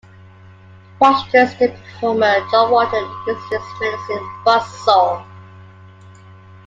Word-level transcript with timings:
Washington 0.99 1.47
state 1.49 1.75
performer 1.75 2.39
John 2.49 2.71
Walton 2.71 3.03
uses 3.27 3.43
his 3.51 3.61
menacing 3.79 4.29
Buzz 4.43 4.67
Saw. 4.83 5.23